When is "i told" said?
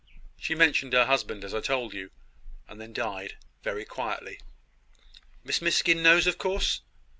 1.53-1.93